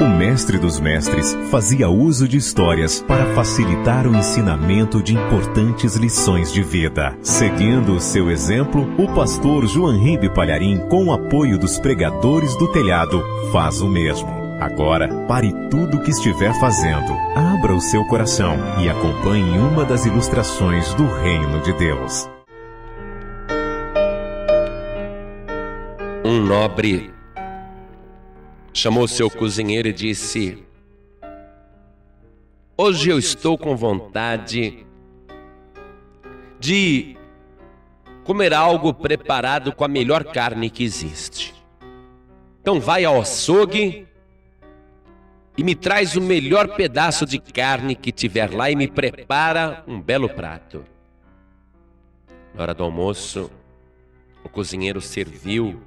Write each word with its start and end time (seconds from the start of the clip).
O 0.00 0.08
mestre 0.08 0.58
dos 0.58 0.80
mestres 0.80 1.36
fazia 1.50 1.90
uso 1.90 2.26
de 2.26 2.38
histórias 2.38 3.02
para 3.02 3.34
facilitar 3.34 4.06
o 4.06 4.16
ensinamento 4.16 5.02
de 5.02 5.14
importantes 5.14 5.94
lições 5.94 6.50
de 6.50 6.62
vida. 6.62 7.14
Seguindo 7.20 7.92
o 7.92 8.00
seu 8.00 8.30
exemplo, 8.30 8.88
o 8.96 9.14
pastor 9.14 9.66
João 9.66 10.02
Ribe 10.02 10.30
Palharim, 10.30 10.78
com 10.88 11.04
o 11.04 11.12
apoio 11.12 11.58
dos 11.58 11.78
pregadores 11.78 12.56
do 12.56 12.66
telhado, 12.72 13.22
faz 13.52 13.82
o 13.82 13.88
mesmo. 13.90 14.30
Agora, 14.58 15.06
pare 15.28 15.52
tudo 15.68 15.98
o 15.98 16.02
que 16.02 16.10
estiver 16.10 16.58
fazendo, 16.58 17.12
abra 17.36 17.74
o 17.74 17.80
seu 17.80 18.02
coração 18.06 18.56
e 18.78 18.88
acompanhe 18.88 19.58
uma 19.58 19.84
das 19.84 20.06
ilustrações 20.06 20.94
do 20.94 21.06
Reino 21.06 21.60
de 21.60 21.74
Deus. 21.74 22.26
Um 26.24 26.40
nobre 26.40 27.19
chamou 28.80 29.06
seu 29.06 29.30
cozinheiro 29.30 29.88
e 29.88 29.92
disse: 29.92 30.64
Hoje 32.78 33.10
eu 33.10 33.18
estou 33.18 33.58
com 33.58 33.76
vontade 33.76 34.86
de 36.58 37.14
comer 38.24 38.54
algo 38.54 38.94
preparado 38.94 39.70
com 39.70 39.84
a 39.84 39.88
melhor 39.88 40.24
carne 40.24 40.70
que 40.70 40.82
existe. 40.82 41.54
Então 42.62 42.80
vai 42.80 43.04
ao 43.04 43.20
açougue 43.20 44.08
e 45.58 45.62
me 45.62 45.74
traz 45.74 46.16
o 46.16 46.20
melhor 46.22 46.74
pedaço 46.74 47.26
de 47.26 47.38
carne 47.38 47.94
que 47.94 48.10
tiver 48.10 48.50
lá 48.50 48.70
e 48.70 48.76
me 48.76 48.88
prepara 48.88 49.84
um 49.86 50.00
belo 50.00 50.28
prato. 50.30 50.86
Na 52.54 52.62
hora 52.62 52.74
do 52.74 52.82
almoço, 52.82 53.50
o 54.42 54.48
cozinheiro 54.48 55.02
serviu 55.02 55.82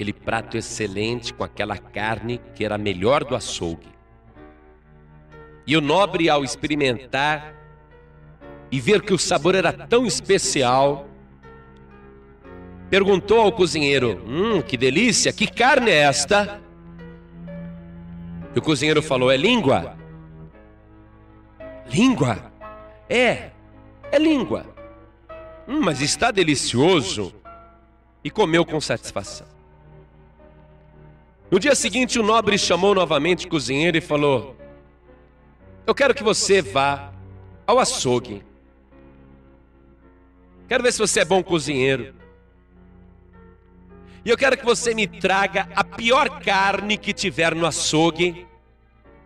aquele 0.00 0.12
prato 0.14 0.56
excelente 0.56 1.34
com 1.34 1.44
aquela 1.44 1.76
carne 1.76 2.40
que 2.54 2.64
era 2.64 2.78
melhor 2.78 3.22
do 3.22 3.36
açougue. 3.36 3.90
E 5.66 5.76
o 5.76 5.80
nobre, 5.82 6.30
ao 6.30 6.42
experimentar 6.42 7.54
e 8.72 8.80
ver 8.80 9.02
que 9.02 9.12
o 9.12 9.18
sabor 9.18 9.54
era 9.54 9.74
tão 9.74 10.06
especial, 10.06 11.06
perguntou 12.88 13.42
ao 13.42 13.52
cozinheiro: 13.52 14.24
Hum, 14.26 14.62
que 14.62 14.74
delícia, 14.74 15.34
que 15.34 15.46
carne 15.46 15.90
é 15.90 16.04
esta? 16.04 16.62
E 18.54 18.58
o 18.58 18.62
cozinheiro 18.62 19.02
falou: 19.02 19.30
É 19.30 19.36
língua? 19.36 19.98
Língua? 21.92 22.50
É, 23.06 23.50
é 24.10 24.18
língua. 24.18 24.64
Hum, 25.68 25.80
mas 25.82 26.00
está 26.00 26.30
delicioso. 26.30 27.34
E 28.24 28.30
comeu 28.30 28.64
com 28.64 28.80
satisfação. 28.80 29.59
No 31.50 31.58
dia 31.58 31.74
seguinte, 31.74 32.16
o 32.16 32.22
nobre 32.22 32.56
chamou 32.56 32.94
novamente 32.94 33.46
o 33.46 33.48
cozinheiro 33.48 33.98
e 33.98 34.00
falou: 34.00 34.56
Eu 35.84 35.92
quero 35.92 36.14
que 36.14 36.22
você 36.22 36.62
vá 36.62 37.12
ao 37.66 37.80
açougue. 37.80 38.44
Quero 40.68 40.84
ver 40.84 40.92
se 40.92 41.00
você 41.00 41.20
é 41.20 41.24
bom 41.24 41.42
cozinheiro. 41.42 42.14
E 44.24 44.30
eu 44.30 44.36
quero 44.36 44.56
que 44.56 44.64
você 44.64 44.94
me 44.94 45.08
traga 45.08 45.68
a 45.74 45.82
pior 45.82 46.40
carne 46.40 46.96
que 46.96 47.12
tiver 47.12 47.52
no 47.52 47.66
açougue 47.66 48.46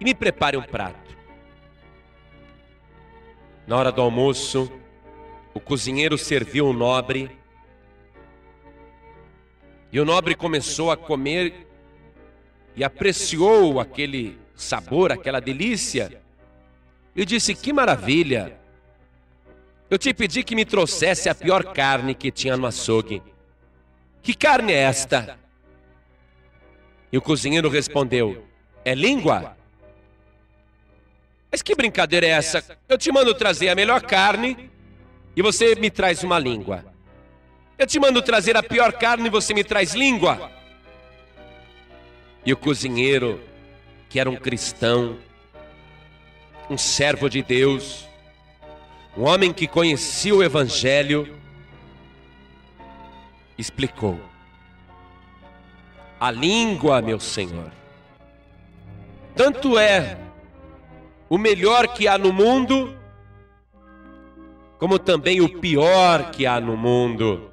e 0.00 0.04
me 0.04 0.14
prepare 0.14 0.56
um 0.56 0.62
prato. 0.62 1.14
Na 3.66 3.76
hora 3.76 3.92
do 3.92 4.00
almoço, 4.00 4.72
o 5.52 5.60
cozinheiro 5.60 6.16
serviu 6.16 6.68
o 6.68 6.72
nobre. 6.72 7.30
E 9.92 10.00
o 10.00 10.06
nobre 10.06 10.34
começou 10.34 10.90
a 10.90 10.96
comer 10.96 11.66
e 12.76 12.82
apreciou 12.82 13.80
aquele 13.80 14.38
sabor, 14.54 15.12
aquela 15.12 15.40
delícia, 15.40 16.20
e 17.14 17.24
disse: 17.24 17.54
Que 17.54 17.72
maravilha! 17.72 18.58
Eu 19.90 19.98
te 19.98 20.12
pedi 20.12 20.42
que 20.42 20.56
me 20.56 20.64
trouxesse 20.64 21.28
a 21.28 21.34
pior 21.34 21.72
carne 21.72 22.14
que 22.14 22.30
tinha 22.30 22.56
no 22.56 22.66
açougue. 22.66 23.22
Que 24.22 24.34
carne 24.34 24.72
é 24.72 24.78
esta? 24.78 25.38
E 27.12 27.18
o 27.18 27.22
cozinheiro 27.22 27.68
respondeu: 27.68 28.44
É 28.84 28.94
língua? 28.94 29.56
Mas 31.52 31.62
que 31.62 31.76
brincadeira 31.76 32.26
é 32.26 32.30
essa? 32.30 32.64
Eu 32.88 32.98
te 32.98 33.12
mando 33.12 33.32
trazer 33.34 33.68
a 33.68 33.74
melhor 33.76 34.02
carne 34.02 34.68
e 35.36 35.42
você 35.42 35.76
me 35.76 35.90
traz 35.90 36.24
uma 36.24 36.38
língua. 36.38 36.84
Eu 37.78 37.86
te 37.86 38.00
mando 38.00 38.20
trazer 38.22 38.56
a 38.56 38.62
pior 38.62 38.92
carne 38.94 39.26
e 39.26 39.30
você 39.30 39.54
me 39.54 39.62
traz 39.62 39.94
língua. 39.94 40.50
E 42.46 42.52
o 42.52 42.56
cozinheiro, 42.56 43.40
que 44.08 44.20
era 44.20 44.28
um 44.28 44.36
cristão, 44.36 45.18
um 46.68 46.76
servo 46.76 47.28
de 47.28 47.42
Deus, 47.42 48.06
um 49.16 49.22
homem 49.24 49.52
que 49.52 49.66
conhecia 49.66 50.34
o 50.34 50.42
Evangelho, 50.42 51.38
explicou: 53.56 54.20
A 56.20 56.30
língua, 56.30 57.00
meu 57.00 57.18
Senhor, 57.18 57.70
tanto 59.34 59.78
é 59.78 60.18
o 61.28 61.38
melhor 61.38 61.88
que 61.88 62.06
há 62.06 62.18
no 62.18 62.32
mundo, 62.32 62.94
como 64.78 64.98
também 64.98 65.40
o 65.40 65.60
pior 65.60 66.30
que 66.30 66.44
há 66.44 66.60
no 66.60 66.76
mundo. 66.76 67.50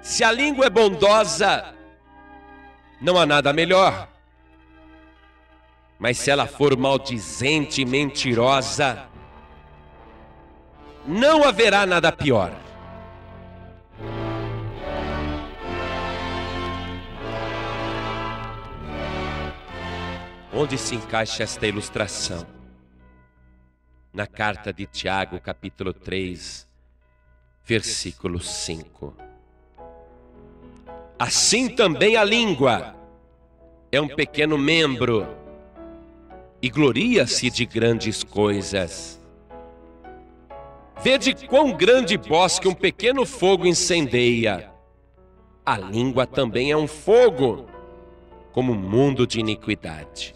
Se 0.00 0.24
a 0.24 0.32
língua 0.32 0.66
é 0.66 0.70
bondosa, 0.70 1.72
não 3.02 3.18
há 3.18 3.26
nada 3.26 3.52
melhor. 3.52 4.08
Mas 5.98 6.18
se 6.18 6.30
ela 6.30 6.46
for 6.46 6.76
maldizente 6.76 7.82
e 7.82 7.84
mentirosa, 7.84 9.08
não 11.04 11.42
haverá 11.42 11.84
nada 11.84 12.12
pior. 12.12 12.52
Onde 20.54 20.78
se 20.78 20.94
encaixa 20.94 21.42
esta 21.42 21.66
ilustração? 21.66 22.46
Na 24.12 24.26
carta 24.26 24.72
de 24.72 24.86
Tiago, 24.86 25.40
capítulo 25.40 25.92
3, 25.92 26.68
versículo 27.64 28.38
5. 28.38 29.31
Assim 31.22 31.68
também 31.68 32.16
a 32.16 32.24
língua 32.24 32.96
é 33.92 34.00
um 34.00 34.08
pequeno 34.08 34.58
membro 34.58 35.24
e 36.60 36.68
gloria-se 36.68 37.48
de 37.48 37.64
grandes 37.64 38.24
coisas. 38.24 39.20
Vede 41.00 41.32
quão 41.46 41.74
grande 41.74 42.18
bosque 42.18 42.66
um 42.66 42.74
pequeno 42.74 43.24
fogo 43.24 43.68
incendeia. 43.68 44.72
A 45.64 45.78
língua 45.78 46.26
também 46.26 46.72
é 46.72 46.76
um 46.76 46.88
fogo, 46.88 47.68
como 48.50 48.72
um 48.72 48.76
mundo 48.76 49.24
de 49.24 49.38
iniquidade. 49.38 50.34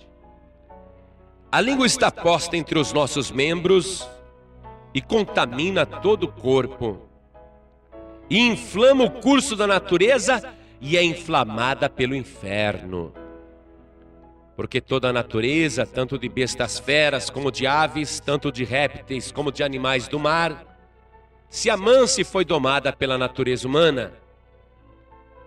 A 1.51 1.61
língua 1.61 1.87
está 1.87 2.13
posta 2.13 2.57
entre 2.57 2.79
os 2.79 2.93
nossos 2.93 3.33
membros 3.33 4.09
e 4.95 5.03
contamina 5.03 5.85
todo 5.85 6.27
o 6.27 6.33
corpo, 6.33 7.01
e 8.31 8.39
inflama 8.39 9.03
o 9.03 9.11
curso 9.11 9.57
da 9.57 9.67
natureza 9.67 10.55
e 10.81 10.97
é 10.97 11.03
inflamada 11.03 11.89
pelo 11.89 12.15
inferno. 12.15 13.13
Porque 14.55 14.81
toda 14.81 15.09
a 15.09 15.13
natureza, 15.13 15.85
tanto 15.85 16.19
de 16.19 16.29
bestas 16.29 16.79
feras 16.79 17.29
como 17.29 17.53
de 17.53 17.67
aves, 17.67 18.21
tanto 18.21 18.51
de 18.51 18.65
répteis 18.65 19.31
como 19.31 19.53
de 19.53 19.63
animais 19.63 20.09
do 20.09 20.19
mar, 20.19 20.79
se 21.49 21.69
amansa 21.69 22.21
e 22.21 22.25
foi 22.25 22.45
domada 22.45 22.93
pela 22.93 23.19
natureza 23.19 23.67
humana. 23.67 24.13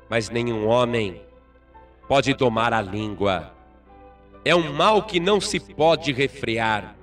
Mas 0.10 0.30
nenhum 0.30 0.68
homem 0.68 1.22
pode 2.08 2.34
domar 2.34 2.74
a 2.74 2.82
língua. 2.82 3.54
É 4.46 4.56
um 4.56 4.74
mal 4.74 5.04
que 5.04 5.20
não 5.20 5.42
se 5.42 5.60
pode 5.60 6.12
refrear. 6.12 6.96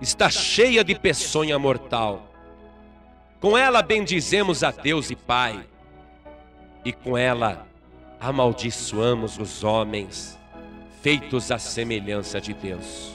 Está 0.00 0.30
cheia 0.30 0.82
de 0.82 0.94
peçonha 0.94 1.58
mortal. 1.58 2.30
Com 3.40 3.58
ela 3.58 3.82
bendizemos 3.82 4.64
a 4.64 4.70
Deus 4.70 5.10
e 5.10 5.16
Pai 5.16 5.64
e 6.84 6.92
com 6.92 7.16
ela 7.16 7.66
amaldiçoamos 8.20 9.38
os 9.38 9.64
homens, 9.64 10.38
feitos 11.02 11.50
à 11.50 11.58
semelhança 11.58 12.40
de 12.40 12.54
Deus. 12.54 13.12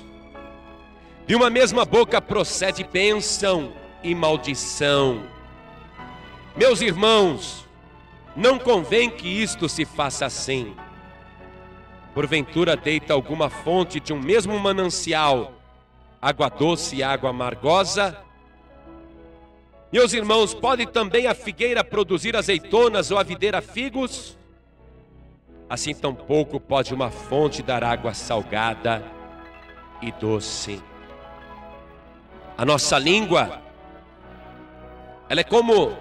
De 1.25 1.35
uma 1.35 1.49
mesma 1.49 1.85
boca 1.85 2.21
procede 2.21 2.83
bênção 2.83 3.73
e 4.03 4.13
maldição. 4.15 5.23
Meus 6.55 6.81
irmãos, 6.81 7.67
não 8.35 8.57
convém 8.57 9.09
que 9.09 9.27
isto 9.27 9.67
se 9.69 9.85
faça 9.85 10.25
assim. 10.25 10.75
Porventura 12.13 12.75
deita 12.75 13.13
alguma 13.13 13.49
fonte 13.49 13.99
de 13.99 14.11
um 14.11 14.19
mesmo 14.19 14.59
manancial, 14.59 15.53
água 16.21 16.49
doce 16.49 16.97
e 16.97 17.03
água 17.03 17.29
amargosa? 17.29 18.28
Meus 19.91 20.13
irmãos, 20.13 20.53
pode 20.53 20.85
também 20.85 21.27
a 21.27 21.33
figueira 21.33 21.83
produzir 21.83 22.35
azeitonas 22.35 23.11
ou 23.11 23.17
a 23.17 23.23
videira 23.23 23.61
figos? 23.61 24.37
assim 25.69 25.93
tampouco 25.93 26.59
pode 26.59 26.93
uma 26.93 27.11
fonte 27.11 27.61
dar 27.61 27.83
água 27.83 28.13
salgada 28.13 29.03
e 30.01 30.11
doce. 30.13 30.81
A 32.57 32.65
nossa 32.65 32.97
língua, 32.97 33.61
ela 35.29 35.41
é 35.41 35.43
como 35.43 35.95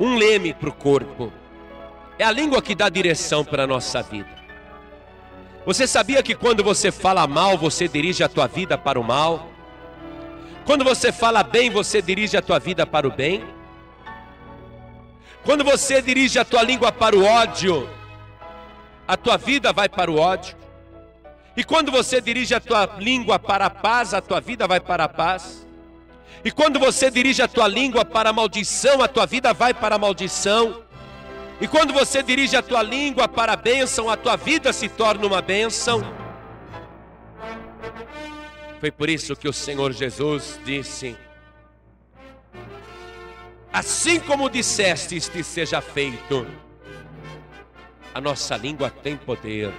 um 0.00 0.16
leme 0.16 0.54
para 0.54 0.70
o 0.70 0.72
corpo. 0.72 1.30
É 2.18 2.24
a 2.24 2.30
língua 2.30 2.62
que 2.62 2.74
dá 2.74 2.88
direção 2.88 3.44
para 3.44 3.64
a 3.64 3.66
nossa 3.66 4.02
vida. 4.02 4.40
Você 5.66 5.86
sabia 5.86 6.22
que 6.22 6.34
quando 6.34 6.64
você 6.64 6.90
fala 6.90 7.26
mal, 7.26 7.58
você 7.58 7.86
dirige 7.86 8.24
a 8.24 8.28
tua 8.28 8.46
vida 8.46 8.78
para 8.78 8.98
o 8.98 9.04
mal? 9.04 9.51
Quando 10.64 10.84
você 10.84 11.10
fala 11.10 11.42
bem, 11.42 11.70
você 11.70 12.00
dirige 12.00 12.36
a 12.36 12.42
tua 12.42 12.58
vida 12.58 12.86
para 12.86 13.06
o 13.06 13.10
bem? 13.10 13.44
Quando 15.44 15.64
você 15.64 16.00
dirige 16.00 16.38
a 16.38 16.44
tua 16.44 16.62
língua 16.62 16.92
para 16.92 17.16
o 17.16 17.24
ódio, 17.24 17.88
a 19.08 19.16
tua 19.16 19.36
vida 19.36 19.72
vai 19.72 19.88
para 19.88 20.10
o 20.10 20.18
ódio. 20.18 20.56
E 21.56 21.64
quando 21.64 21.90
você 21.90 22.20
dirige 22.20 22.54
a 22.54 22.60
tua 22.60 22.88
língua 22.98 23.38
para 23.40 23.66
a 23.66 23.70
paz, 23.70 24.14
a 24.14 24.20
tua 24.20 24.40
vida 24.40 24.66
vai 24.68 24.78
para 24.78 25.04
a 25.04 25.08
paz. 25.08 25.66
E 26.44 26.50
quando 26.50 26.78
você 26.78 27.10
dirige 27.10 27.42
a 27.42 27.48
tua 27.48 27.66
língua 27.66 28.04
para 28.04 28.30
a 28.30 28.32
maldição, 28.32 29.02
a 29.02 29.08
tua 29.08 29.26
vida 29.26 29.52
vai 29.52 29.74
para 29.74 29.96
a 29.96 29.98
maldição. 29.98 30.82
E 31.60 31.66
quando 31.66 31.92
você 31.92 32.22
dirige 32.22 32.56
a 32.56 32.62
tua 32.62 32.82
língua 32.82 33.26
para 33.26 33.52
a 33.52 33.56
bênção, 33.56 34.08
a 34.08 34.16
tua 34.16 34.36
vida 34.36 34.72
se 34.72 34.88
torna 34.88 35.26
uma 35.26 35.42
bênção. 35.42 36.21
Foi 38.82 38.90
por 38.90 39.08
isso 39.08 39.36
que 39.36 39.48
o 39.48 39.52
Senhor 39.52 39.92
Jesus 39.92 40.58
disse: 40.64 41.16
Assim 43.72 44.18
como 44.18 44.50
disseste, 44.50 45.20
te 45.20 45.44
seja 45.44 45.80
feito. 45.80 46.44
A 48.12 48.20
nossa 48.20 48.56
língua 48.56 48.90
tem 48.90 49.16
poder, 49.16 49.72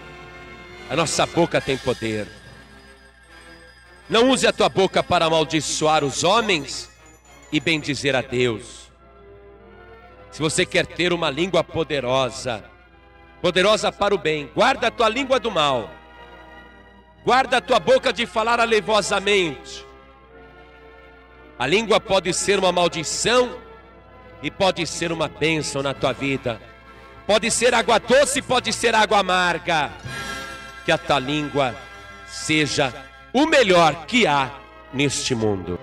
a 0.90 0.96
nossa 0.96 1.26
boca 1.26 1.60
tem 1.60 1.78
poder. 1.78 2.30
Não 4.10 4.30
use 4.30 4.48
a 4.48 4.54
tua 4.54 4.70
boca 4.70 5.04
para 5.04 5.26
amaldiçoar 5.26 6.06
os 6.06 6.24
homens 6.24 6.90
e 7.52 7.60
bendizer 7.60 8.16
a 8.16 8.22
Deus. 8.22 8.90
Se 10.32 10.42
você 10.42 10.66
quer 10.66 10.88
ter 10.88 11.12
uma 11.12 11.30
língua 11.30 11.62
poderosa, 11.62 12.64
poderosa 13.42 13.92
para 13.92 14.16
o 14.16 14.18
bem, 14.18 14.50
guarda 14.56 14.88
a 14.88 14.92
tua 14.92 15.10
língua 15.10 15.42
do 15.42 15.52
mal. 15.52 16.03
Guarda 17.24 17.58
a 17.58 17.62
tua 17.62 17.80
boca 17.80 18.12
de 18.12 18.26
falar 18.26 18.60
alevosamente. 18.60 19.86
A 21.58 21.66
língua 21.66 22.00
pode 22.00 22.34
ser 22.34 22.60
uma 22.60 22.72
maldição 22.72 23.58
e 24.42 24.52
pode 24.52 24.86
ser 24.86 25.12
uma 25.12 25.30
bênção 25.30 25.82
na 25.82 25.94
tua 25.94 26.12
vida. 26.12 26.62
Pode 27.26 27.50
ser 27.50 27.74
água 27.74 28.00
doce, 28.00 28.42
pode 28.42 28.74
ser 28.74 28.94
água 28.94 29.20
amarga. 29.20 29.92
Que 30.84 30.92
a 30.92 30.98
tua 30.98 31.20
língua 31.20 31.74
seja 32.28 32.94
o 33.32 33.46
melhor 33.46 34.06
que 34.06 34.28
há 34.28 34.52
neste 34.94 35.34
mundo. 35.34 35.80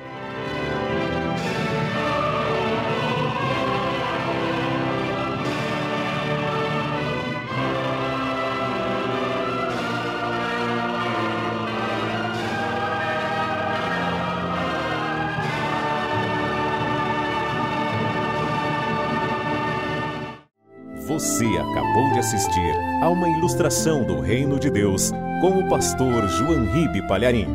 Você 21.10 21.44
acabou 21.44 22.12
de 22.12 22.20
assistir 22.20 22.72
a 23.02 23.08
uma 23.08 23.28
ilustração 23.28 24.04
do 24.04 24.20
Reino 24.20 24.60
de 24.60 24.70
Deus 24.70 25.10
com 25.40 25.58
o 25.58 25.68
pastor 25.68 26.28
João 26.28 26.64
Ribe 26.72 27.04
Palharim, 27.08 27.48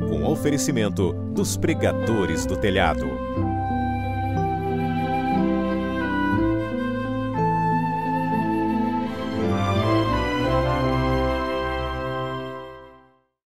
com 0.00 0.24
oferecimento 0.24 1.12
dos 1.32 1.56
pregadores 1.56 2.44
do 2.44 2.56
telhado. 2.56 3.06